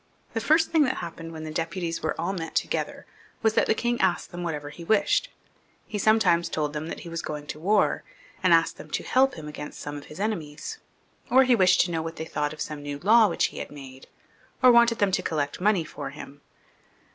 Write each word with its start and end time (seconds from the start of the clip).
The 0.33 0.39
first 0.41 0.71
thing 0.71 0.81
that 0.85 0.95
happened 0.95 1.31
when 1.31 1.43
the 1.43 1.51
deputies 1.51 2.01
were 2.01 2.19
all 2.19 2.33
met 2.33 2.55
together 2.55 3.05
was 3.43 3.53
that 3.53 3.67
the 3.67 3.75
king 3.75 4.01
asked 4.01 4.31
them 4.31 4.41
whatever 4.41 4.71
he 4.71 4.83
wished 4.83 5.25
to 5.25 5.29
ask 5.29 5.35
He 5.89 5.99
sometimes 5.99 6.49
told 6.49 6.73
them 6.73 6.87
that 6.87 7.01
he 7.01 7.07
was 7.09 7.21
going 7.21 7.45
to 7.45 7.59
war, 7.59 8.01
and 8.41 8.51
asked 8.51 8.77
them 8.77 8.89
to 8.89 9.03
help 9.03 9.35
him 9.35 9.47
against 9.47 9.79
some 9.79 9.97
of 9.97 10.05
his 10.05 10.19
enemies; 10.19 10.79
or 11.29 11.43
he 11.43 11.53
wished 11.53 11.81
to 11.81 11.91
know 11.91 12.01
what 12.01 12.15
they 12.15 12.25
thought 12.25 12.51
of 12.51 12.61
some 12.61 12.81
new 12.81 12.97
law 12.97 13.27
which 13.27 13.45
he 13.53 13.59
had 13.59 13.69
made; 13.71 14.07
or 14.63 14.71
wanted 14.71 14.97
them 14.97 15.11
to 15.11 15.21
collect 15.21 15.61
money 15.61 15.83
for 15.83 16.09
him. 16.09 16.41